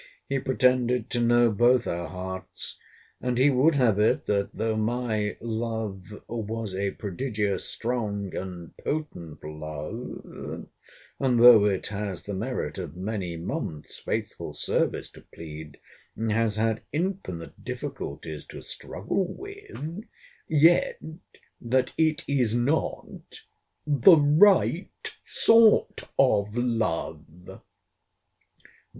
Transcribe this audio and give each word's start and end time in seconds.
He 0.27 0.39
pretended 0.39 1.11
to 1.11 1.19
know 1.21 1.51
both 1.51 1.85
our 1.85 2.07
hearts: 2.07 2.79
and 3.21 3.37
he 3.37 3.51
would 3.51 3.75
have 3.75 3.99
it, 3.99 4.25
that 4.25 4.49
though 4.51 4.75
my 4.75 5.37
love 5.39 6.01
was 6.27 6.73
a 6.73 6.89
prodigious 6.89 7.65
strong 7.65 8.35
and 8.35 8.75
potent 8.77 9.43
love; 9.43 10.65
and 11.19 11.39
though 11.39 11.65
it 11.65 11.85
has 11.89 12.23
the 12.23 12.33
merit 12.33 12.79
of 12.79 12.95
many 12.95 13.37
months, 13.37 13.99
faithful 13.99 14.53
service 14.55 15.11
to 15.11 15.21
plead, 15.35 15.77
and 16.15 16.31
has 16.31 16.55
had 16.55 16.81
infinite 16.91 17.63
difficulties 17.63 18.47
to 18.47 18.63
struggle 18.63 19.31
with; 19.31 19.99
yet 20.47 20.99
that 21.61 21.93
it 21.95 22.25
is 22.27 22.55
not 22.55 23.07
THE 23.85 24.17
RIGHT 24.17 25.15
SORT 25.23 26.09
OF 26.17 26.57
LOVE. 26.57 27.61